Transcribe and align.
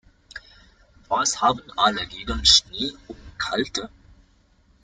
Was 1.09 1.41
haben 1.43 1.61
alle 1.77 2.07
gegen 2.07 2.43
Schnee 2.43 2.89
und 3.07 3.19
Kälte? 3.37 3.91